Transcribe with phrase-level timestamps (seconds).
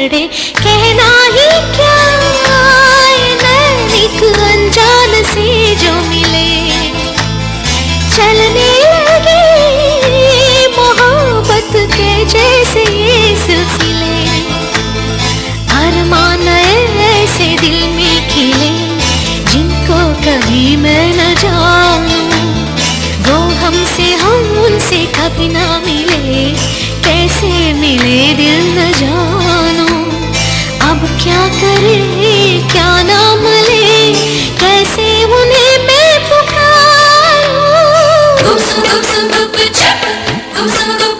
[0.00, 0.26] ही
[0.58, 1.96] कहना ही क्या
[3.42, 6.48] नैनिक अनजान से जो मिले?
[8.16, 9.44] चलने लगे
[10.76, 14.16] मोहब्बत के जैसे ये सिलसिले।
[15.80, 18.72] अरमान ऐसे दिल में खिले,
[19.52, 22.28] जिनको कभी मैं न जानूं।
[23.26, 26.44] वो हमसे हम उनसे कभी ना मिले,
[27.04, 29.69] कैसे मिले दिल न जानूं?
[30.90, 31.98] अब क्या करे
[32.72, 33.82] क्या नाम ले
[34.60, 35.06] कैसे
[35.38, 37.64] उन्हें मैं पुकारूं
[38.42, 40.06] गुपसुम गुपसुम गुप चप
[40.56, 41.19] गुपसुम गुप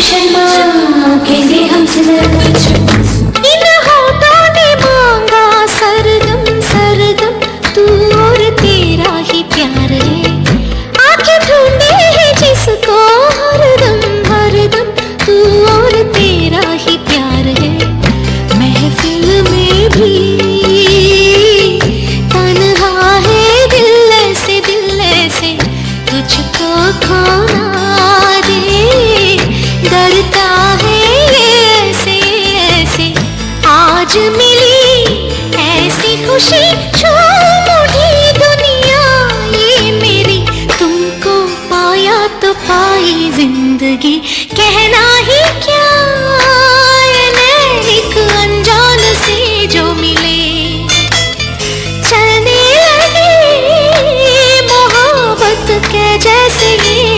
[0.00, 0.44] शर्मा
[1.26, 2.55] कहते हम ज़्यादा
[43.96, 44.16] लगी,
[44.52, 45.84] कहना ही क्या
[47.92, 50.40] एक अनजान से जो मिले।
[52.08, 53.32] चलने लगी,
[54.68, 57.15] मोहब्बत के जैसे ही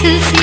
[0.00, 0.37] 谢谢。